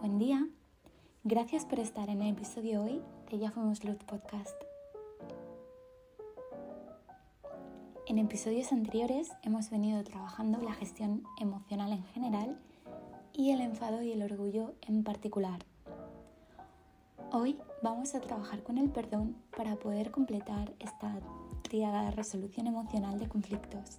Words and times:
Buen 0.00 0.18
día. 0.18 0.48
Gracias 1.24 1.66
por 1.66 1.78
estar 1.78 2.08
en 2.08 2.22
el 2.22 2.32
episodio 2.32 2.82
hoy 2.82 3.02
de 3.30 3.38
Ya 3.38 3.50
Fuimos 3.50 3.84
Luz 3.84 3.98
Podcast. 4.06 4.56
En 8.06 8.16
episodios 8.16 8.72
anteriores 8.72 9.28
hemos 9.42 9.68
venido 9.68 10.02
trabajando 10.02 10.58
la 10.62 10.72
gestión 10.72 11.24
emocional 11.38 11.92
en 11.92 12.02
general 12.14 12.58
y 13.34 13.50
el 13.50 13.60
enfado 13.60 14.00
y 14.00 14.12
el 14.12 14.22
orgullo 14.22 14.72
en 14.80 15.04
particular. 15.04 15.66
Hoy 17.30 17.58
vamos 17.82 18.14
a 18.14 18.20
trabajar 18.20 18.62
con 18.62 18.78
el 18.78 18.88
perdón 18.88 19.36
para 19.54 19.76
poder 19.76 20.10
completar 20.10 20.72
esta 20.78 21.20
tríada 21.60 22.10
resolución 22.10 22.66
emocional 22.66 23.18
de 23.18 23.28
conflictos. 23.28 23.98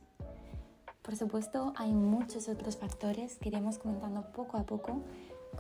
Por 1.04 1.15
supuesto, 1.15 1.73
hay 1.75 1.91
muchos 1.93 2.49
otros 2.49 2.75
factores 2.77 3.38
que 3.38 3.49
iremos 3.49 3.77
comentando 3.77 4.31
poco 4.31 4.58
a 4.58 4.63
poco 4.63 5.04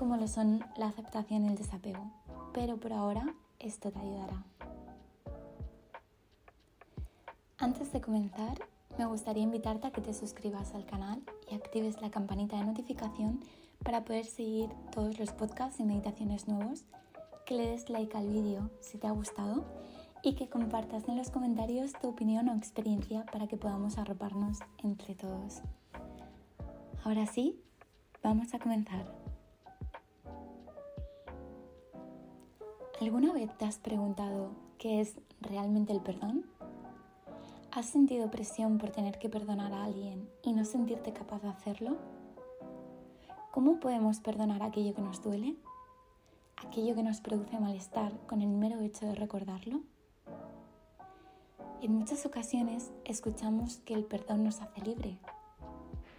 como 0.01 0.17
lo 0.17 0.27
son 0.27 0.65
la 0.77 0.87
aceptación 0.87 1.45
y 1.45 1.49
el 1.49 1.55
desapego, 1.55 2.11
pero 2.53 2.77
por 2.77 2.91
ahora 2.91 3.35
esto 3.59 3.91
te 3.91 3.99
ayudará. 3.99 4.43
Antes 7.59 7.93
de 7.93 8.01
comenzar, 8.01 8.57
me 8.97 9.05
gustaría 9.05 9.43
invitarte 9.43 9.85
a 9.85 9.91
que 9.91 10.01
te 10.01 10.15
suscribas 10.15 10.73
al 10.73 10.87
canal 10.87 11.21
y 11.51 11.53
actives 11.53 12.01
la 12.01 12.09
campanita 12.09 12.57
de 12.57 12.63
notificación 12.63 13.41
para 13.83 14.03
poder 14.03 14.25
seguir 14.25 14.71
todos 14.91 15.19
los 15.19 15.33
podcasts 15.33 15.79
y 15.79 15.83
meditaciones 15.83 16.47
nuevos, 16.47 16.85
que 17.45 17.53
le 17.53 17.67
des 17.67 17.87
like 17.91 18.17
al 18.17 18.27
vídeo 18.27 18.71
si 18.79 18.97
te 18.97 19.05
ha 19.05 19.11
gustado 19.11 19.65
y 20.23 20.33
que 20.33 20.49
compartas 20.49 21.07
en 21.09 21.17
los 21.17 21.29
comentarios 21.29 21.93
tu 22.01 22.07
opinión 22.07 22.49
o 22.49 22.55
experiencia 22.55 23.23
para 23.27 23.45
que 23.45 23.57
podamos 23.57 23.99
arroparnos 23.99 24.61
entre 24.79 25.13
todos. 25.13 25.61
Ahora 27.03 27.27
sí, 27.27 27.61
vamos 28.23 28.55
a 28.55 28.57
comenzar. 28.57 29.20
¿Alguna 33.01 33.33
vez 33.33 33.49
te 33.57 33.65
has 33.65 33.79
preguntado 33.79 34.51
qué 34.77 35.01
es 35.01 35.15
realmente 35.41 35.91
el 35.91 36.01
perdón? 36.01 36.45
¿Has 37.71 37.87
sentido 37.87 38.29
presión 38.29 38.77
por 38.77 38.91
tener 38.91 39.17
que 39.17 39.27
perdonar 39.27 39.73
a 39.73 39.85
alguien 39.85 40.29
y 40.43 40.53
no 40.53 40.65
sentirte 40.65 41.11
capaz 41.11 41.41
de 41.41 41.49
hacerlo? 41.49 41.97
¿Cómo 43.49 43.79
podemos 43.79 44.19
perdonar 44.19 44.61
aquello 44.61 44.93
que 44.93 45.01
nos 45.01 45.23
duele? 45.23 45.55
¿Aquello 46.63 46.93
que 46.93 47.01
nos 47.01 47.21
produce 47.21 47.59
malestar 47.59 48.11
con 48.27 48.43
el 48.43 48.49
mero 48.49 48.79
hecho 48.81 49.07
de 49.07 49.15
recordarlo? 49.15 49.81
En 51.81 51.95
muchas 51.95 52.27
ocasiones 52.27 52.91
escuchamos 53.03 53.77
que 53.77 53.95
el 53.95 54.05
perdón 54.05 54.43
nos 54.43 54.61
hace 54.61 54.79
libre, 54.81 55.17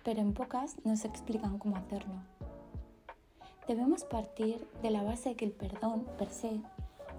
pero 0.02 0.20
en 0.20 0.34
pocas 0.34 0.74
nos 0.84 1.04
explican 1.04 1.58
cómo 1.58 1.76
hacerlo. 1.76 2.14
Debemos 3.68 4.02
partir 4.02 4.66
de 4.82 4.90
la 4.90 5.04
base 5.04 5.36
que 5.36 5.44
el 5.44 5.52
perdón 5.52 6.04
per 6.18 6.30
se 6.30 6.60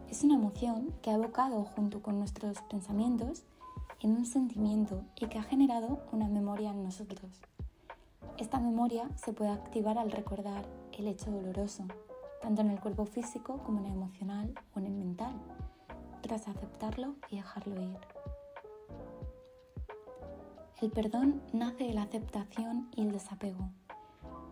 es 0.09 0.25
una 0.25 0.35
emoción 0.35 0.93
que 1.01 1.09
ha 1.09 1.13
evocado 1.13 1.63
junto 1.63 2.01
con 2.01 2.19
nuestros 2.19 2.61
pensamientos 2.63 3.43
en 4.01 4.11
un 4.11 4.25
sentimiento 4.25 5.05
y 5.15 5.27
que 5.27 5.39
ha 5.39 5.43
generado 5.43 6.01
una 6.11 6.27
memoria 6.27 6.71
en 6.71 6.83
nosotros. 6.83 7.39
Esta 8.37 8.59
memoria 8.59 9.09
se 9.15 9.31
puede 9.31 9.51
activar 9.51 9.97
al 9.97 10.11
recordar 10.11 10.65
el 10.91 11.07
hecho 11.07 11.31
doloroso, 11.31 11.85
tanto 12.41 12.61
en 12.61 12.71
el 12.71 12.81
cuerpo 12.81 13.05
físico 13.05 13.59
como 13.63 13.79
en 13.79 13.85
el 13.85 13.93
emocional 13.93 14.53
o 14.75 14.79
en 14.79 14.87
el 14.87 14.93
mental, 14.93 15.33
tras 16.21 16.49
aceptarlo 16.49 17.15
y 17.29 17.37
dejarlo 17.37 17.81
ir. 17.81 17.97
El 20.81 20.91
perdón 20.91 21.41
nace 21.53 21.85
de 21.85 21.93
la 21.93 22.03
aceptación 22.03 22.89
y 22.97 23.03
el 23.03 23.13
desapego 23.13 23.69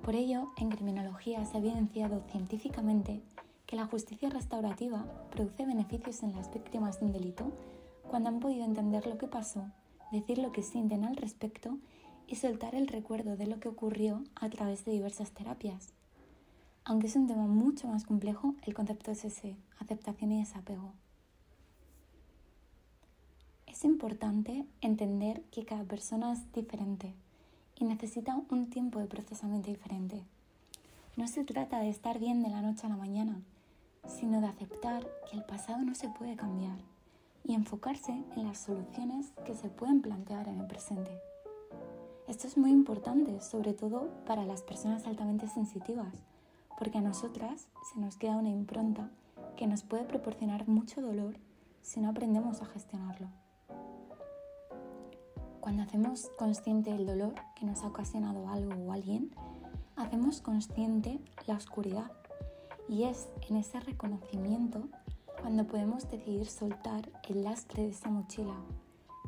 por 0.02 0.16
ello, 0.16 0.52
en 0.58 0.70
criminología 0.70 1.46
se 1.46 1.58
ha 1.58 1.60
evidenciado 1.60 2.24
científicamente 2.32 3.22
que 3.68 3.76
la 3.76 3.86
justicia 3.86 4.30
restaurativa 4.30 5.06
produce 5.32 5.66
beneficios 5.66 6.24
en 6.24 6.34
las 6.36 6.52
víctimas 6.52 7.00
de 7.00 7.06
un 7.06 7.12
delito 7.14 7.52
cuando 8.10 8.30
han 8.30 8.40
podido 8.40 8.66
entender 8.66 9.06
lo 9.06 9.18
que 9.18 9.28
pasó, 9.28 9.66
decir 10.12 10.40
lo 10.40 10.52
que 10.52 10.64
sienten 10.64 11.06
al 11.06 11.16
respecto 11.16 11.78
y 12.28 12.36
soltar 12.36 12.76
el 12.76 12.88
recuerdo 12.88 13.38
de 13.38 13.48
lo 13.48 13.60
que 13.60 13.70
ocurrió 13.70 14.24
a 14.36 14.50
través 14.50 14.86
de 14.86 14.92
diversas 14.92 15.32
terapias. 15.32 15.94
Aunque 16.84 17.08
es 17.08 17.16
un 17.16 17.28
tema 17.28 17.46
mucho 17.46 17.88
más 17.88 18.04
complejo, 18.04 18.56
el 18.64 18.74
concepto 18.74 19.12
es 19.12 19.24
ese, 19.24 19.56
aceptación 19.80 20.32
y 20.32 20.40
desapego. 20.40 20.94
Es 23.68 23.86
importante 23.86 24.66
entender 24.82 25.44
que 25.52 25.64
cada 25.64 25.84
persona 25.84 26.34
es 26.34 26.52
diferente 26.54 27.14
y 27.82 27.84
necesita 27.84 28.40
un 28.50 28.70
tiempo 28.70 29.00
de 29.00 29.08
procesamiento 29.08 29.70
diferente. 29.70 30.24
No 31.18 31.28
se 31.28 31.44
trata 31.44 31.80
de 31.80 31.90
estar 31.90 32.20
bien 32.20 32.44
de 32.44 32.50
la 32.50 32.62
noche 32.62 32.86
a 32.86 32.90
la 32.90 32.96
mañana, 32.96 33.42
sino 34.08 34.40
de 34.40 34.48
aceptar 34.48 35.04
que 35.30 35.36
el 35.36 35.44
pasado 35.44 35.80
no 35.80 35.96
se 35.96 36.08
puede 36.10 36.36
cambiar 36.36 36.78
y 37.44 37.56
enfocarse 37.56 38.24
en 38.36 38.48
las 38.48 38.60
soluciones 38.60 39.32
que 39.46 39.56
se 39.56 39.70
pueden 39.70 40.02
plantear 40.02 40.48
en 40.48 40.60
el 40.60 40.68
presente. 40.68 41.12
Esto 42.28 42.46
es 42.46 42.56
muy 42.56 42.70
importante, 42.70 43.42
sobre 43.42 43.74
todo 43.74 44.10
para 44.28 44.46
las 44.46 44.62
personas 44.62 45.08
altamente 45.08 45.48
sensitivas, 45.48 46.14
porque 46.78 47.00
a 47.00 47.02
nosotras 47.02 47.68
se 47.92 48.00
nos 48.00 48.16
queda 48.16 48.38
una 48.38 48.50
impronta 48.50 49.10
que 49.58 49.66
nos 49.66 49.82
puede 49.82 50.04
proporcionar 50.04 50.68
mucho 50.68 51.02
dolor 51.02 51.36
si 51.82 52.00
no 52.00 52.10
aprendemos 52.10 52.62
a 52.62 52.68
gestionarlo. 52.68 53.41
Cuando 55.62 55.84
hacemos 55.84 56.32
consciente 56.40 56.90
el 56.90 57.06
dolor 57.06 57.36
que 57.56 57.68
nos 57.68 57.84
ha 57.84 57.88
ocasionado 57.88 58.50
algo 58.50 58.74
o 58.84 58.92
alguien, 58.92 59.30
hacemos 59.96 60.42
consciente 60.42 61.22
la 61.46 61.54
oscuridad 61.54 62.12
y 62.90 63.04
es 63.04 63.30
en 63.48 63.58
ese 63.58 63.80
reconocimiento 63.80 64.90
cuando 65.40 65.68
podemos 65.68 66.10
decidir 66.10 66.48
soltar 66.48 67.08
el 67.30 67.44
lastre 67.44 67.84
de 67.84 67.90
esa 67.90 68.10
mochila 68.10 68.56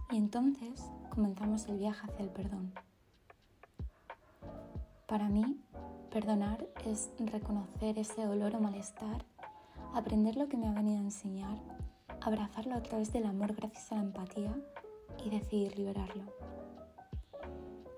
y 0.09 0.17
entonces 0.17 0.83
comenzamos 1.11 1.67
el 1.67 1.77
viaje 1.77 2.07
hacia 2.09 2.25
el 2.25 2.31
perdón. 2.31 2.73
Para 5.07 5.29
mí, 5.29 5.61
perdonar 6.09 6.67
es 6.83 7.11
reconocer 7.19 7.99
ese 7.99 8.25
dolor 8.25 8.55
o 8.55 8.59
malestar, 8.59 9.23
aprender 9.93 10.35
lo 10.35 10.49
que 10.49 10.57
me 10.57 10.67
ha 10.67 10.73
venido 10.73 10.97
a 10.97 11.03
enseñar, 11.03 11.61
abrazarlo 12.21 12.73
a 12.73 12.81
través 12.81 13.13
del 13.13 13.27
amor 13.27 13.53
gracias 13.53 13.91
a 13.91 13.95
la 13.95 14.01
empatía 14.01 14.55
y 15.23 15.29
decidir 15.29 15.77
liberarlo. 15.77 16.23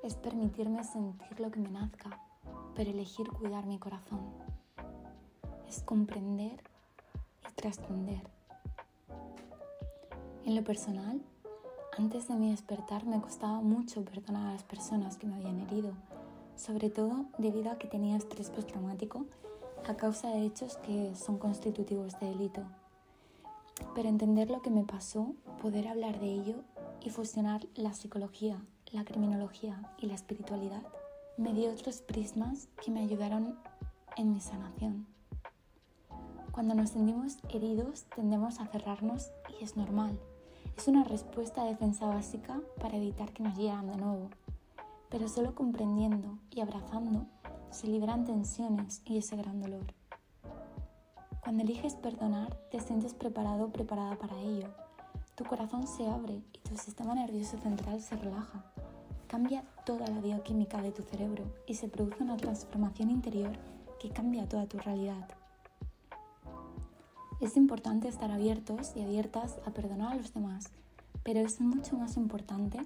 Es 0.03 0.15
permitirme 0.15 0.83
sentir 0.83 1.39
lo 1.39 1.49
que 1.49 1.59
me 1.59 1.69
nazca, 1.69 2.21
pero 2.75 2.91
elegir 2.91 3.27
cuidar 3.29 3.65
mi 3.65 3.79
corazón. 3.79 4.21
Es 5.67 5.81
comprender 5.81 6.61
y 7.49 7.53
trascender. 7.53 8.29
En 10.45 10.55
lo 10.55 10.63
personal, 10.63 11.21
antes 11.97 12.27
de 12.27 12.35
mi 12.35 12.51
despertar 12.51 13.05
me 13.05 13.19
costaba 13.19 13.61
mucho 13.61 14.05
perdonar 14.05 14.47
a 14.47 14.51
las 14.51 14.63
personas 14.63 15.17
que 15.17 15.25
me 15.25 15.35
habían 15.35 15.59
herido, 15.61 15.93
sobre 16.55 16.89
todo 16.89 17.25
debido 17.39 17.71
a 17.71 17.77
que 17.79 17.87
tenía 17.87 18.17
estrés 18.17 18.51
postraumático 18.51 19.25
a 19.87 19.95
causa 19.95 20.29
de 20.29 20.45
hechos 20.45 20.77
que 20.77 21.15
son 21.15 21.37
constitutivos 21.37 22.19
de 22.19 22.27
delito. 22.27 22.61
Pero 23.93 24.07
entender 24.07 24.49
lo 24.49 24.61
que 24.61 24.69
me 24.69 24.83
pasó, 24.83 25.33
poder 25.61 25.87
hablar 25.87 26.19
de 26.19 26.27
ello 26.27 26.63
y 27.03 27.09
fusionar 27.09 27.65
la 27.75 27.93
psicología, 27.93 28.61
la 28.95 29.03
criminología 29.03 29.91
y 29.97 30.05
la 30.05 30.15
espiritualidad 30.15 30.81
me 31.37 31.53
dio 31.53 31.69
otros 31.69 32.01
prismas 32.01 32.69
que 32.81 32.91
me 32.91 33.01
ayudaron 33.01 33.59
en 34.15 34.31
mi 34.31 34.39
sanación. 34.39 35.05
Cuando 36.51 36.75
nos 36.75 36.91
sentimos 36.91 37.37
heridos 37.49 38.05
tendemos 38.15 38.61
a 38.61 38.67
cerrarnos 38.67 39.31
y 39.59 39.63
es 39.65 39.75
normal. 39.75 40.17
Es 40.77 40.87
una 40.87 41.03
respuesta 41.03 41.61
a 41.61 41.65
defensa 41.65 42.05
básica 42.05 42.61
para 42.79 42.95
evitar 42.95 43.33
que 43.33 43.43
nos 43.43 43.57
hieran 43.57 43.87
de 43.87 43.97
nuevo. 43.97 44.29
Pero 45.09 45.27
solo 45.27 45.55
comprendiendo 45.55 46.39
y 46.51 46.61
abrazando 46.61 47.25
se 47.69 47.87
liberan 47.87 48.23
tensiones 48.23 49.01
y 49.03 49.17
ese 49.17 49.35
gran 49.35 49.61
dolor. 49.61 49.93
Cuando 51.43 51.63
eliges 51.63 51.95
perdonar, 51.95 52.55
te 52.71 52.79
sientes 52.79 53.13
preparado 53.13 53.65
o 53.65 53.71
preparada 53.73 54.17
para 54.17 54.39
ello 54.39 54.84
tu 55.35 55.43
corazón 55.43 55.85
se 55.85 56.07
abre 56.07 56.41
y 56.53 56.59
tu 56.59 56.77
sistema 56.77 57.13
nervioso 57.13 57.57
central 57.57 58.01
se 58.01 58.15
relaja. 58.15 58.63
Cambia 59.27 59.65
toda 59.85 60.07
la 60.07 60.21
bioquímica 60.21 60.81
de 60.81 60.91
tu 60.91 61.03
cerebro 61.03 61.43
y 61.67 61.75
se 61.75 61.89
produce 61.89 62.23
una 62.23 62.37
transformación 62.37 63.11
interior 63.11 63.51
que 63.99 64.09
cambia 64.09 64.47
toda 64.47 64.65
tu 64.65 64.77
realidad. 64.77 65.27
Es 67.41 67.57
importante 67.57 68.07
estar 68.07 68.31
abiertos 68.31 68.93
y 68.95 69.01
abiertas 69.01 69.59
a 69.65 69.71
perdonar 69.71 70.13
a 70.13 70.15
los 70.15 70.33
demás, 70.33 70.71
pero 71.23 71.41
es 71.41 71.59
mucho 71.59 71.97
más 71.97 72.15
importante 72.15 72.79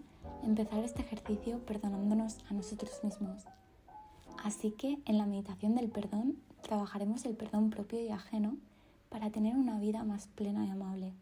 empezar 0.44 0.80
este 0.80 1.02
ejercicio 1.02 1.60
perdonándonos 1.66 2.40
a 2.50 2.54
nosotros 2.54 3.00
mismos. 3.04 3.44
Así 4.44 4.72
que 4.72 4.98
en 5.06 5.20
la 5.20 5.28
meditación 5.28 5.76
del 5.76 5.90
perdón 5.90 6.38
trabajaremos 6.64 7.26
el 7.26 7.36
perdón 7.36 7.70
propio 7.70 8.02
y 8.02 8.10
ajeno 8.10 8.58
para 9.10 9.30
tener 9.30 9.56
una 9.56 9.78
vida 9.78 10.04
más 10.04 10.28
plena 10.28 10.66
y 10.66 10.70
amable. 10.70 11.14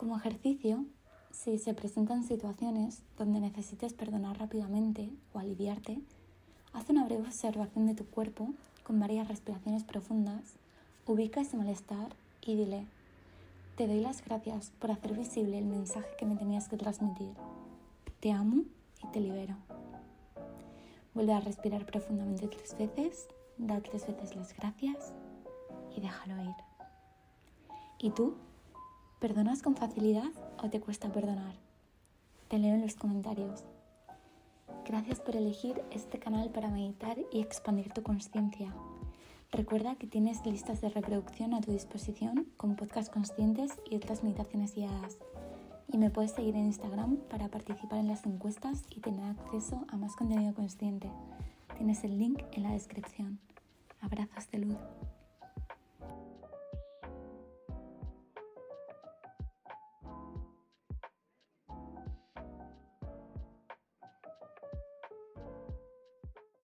Como 0.00 0.16
ejercicio, 0.16 0.86
si 1.30 1.58
se 1.58 1.74
presentan 1.74 2.24
situaciones 2.24 3.02
donde 3.18 3.38
necesites 3.38 3.92
perdonar 3.92 4.38
rápidamente 4.38 5.10
o 5.34 5.38
aliviarte, 5.38 6.00
haz 6.72 6.88
una 6.88 7.04
breve 7.04 7.24
observación 7.24 7.84
de 7.84 7.94
tu 7.94 8.06
cuerpo 8.06 8.48
con 8.82 8.98
varias 8.98 9.28
respiraciones 9.28 9.84
profundas, 9.84 10.54
ubica 11.04 11.42
ese 11.42 11.58
malestar 11.58 12.16
y 12.40 12.56
dile, 12.56 12.86
te 13.76 13.86
doy 13.86 14.00
las 14.00 14.24
gracias 14.24 14.72
por 14.78 14.90
hacer 14.90 15.12
visible 15.12 15.58
el 15.58 15.66
mensaje 15.66 16.08
que 16.18 16.24
me 16.24 16.36
tenías 16.36 16.66
que 16.66 16.78
transmitir. 16.78 17.34
Te 18.20 18.32
amo 18.32 18.62
y 19.04 19.06
te 19.08 19.20
libero. 19.20 19.54
Vuelve 21.12 21.34
a 21.34 21.40
respirar 21.40 21.84
profundamente 21.84 22.48
tres 22.48 22.74
veces, 22.78 23.28
da 23.58 23.82
tres 23.82 24.06
veces 24.06 24.34
las 24.34 24.56
gracias 24.56 25.12
y 25.94 26.00
déjalo 26.00 26.42
ir. 26.42 26.56
¿Y 27.98 28.08
tú? 28.12 28.34
¿Perdonas 29.20 29.60
con 29.60 29.76
facilidad 29.76 30.30
o 30.62 30.70
te 30.70 30.80
cuesta 30.80 31.12
perdonar? 31.12 31.52
Te 32.48 32.58
leo 32.58 32.74
en 32.74 32.80
los 32.80 32.94
comentarios. 32.94 33.64
Gracias 34.86 35.20
por 35.20 35.36
elegir 35.36 35.82
este 35.90 36.18
canal 36.18 36.48
para 36.48 36.70
meditar 36.70 37.18
y 37.30 37.42
expandir 37.42 37.92
tu 37.92 38.02
conciencia. 38.02 38.74
Recuerda 39.52 39.96
que 39.96 40.06
tienes 40.06 40.46
listas 40.46 40.80
de 40.80 40.88
reproducción 40.88 41.52
a 41.52 41.60
tu 41.60 41.70
disposición 41.70 42.46
con 42.56 42.76
podcasts 42.76 43.10
conscientes 43.10 43.78
y 43.90 43.96
otras 43.96 44.24
meditaciones 44.24 44.74
guiadas. 44.74 45.18
Y 45.92 45.98
me 45.98 46.08
puedes 46.08 46.30
seguir 46.30 46.56
en 46.56 46.64
Instagram 46.64 47.16
para 47.28 47.48
participar 47.48 47.98
en 47.98 48.08
las 48.08 48.24
encuestas 48.24 48.84
y 48.88 49.00
tener 49.00 49.36
acceso 49.36 49.84
a 49.88 49.98
más 49.98 50.16
contenido 50.16 50.54
consciente. 50.54 51.10
Tienes 51.76 52.04
el 52.04 52.18
link 52.18 52.42
en 52.52 52.62
la 52.62 52.72
descripción. 52.72 53.38
Abrazos 54.00 54.50
de 54.50 54.60
luz. 54.60 54.78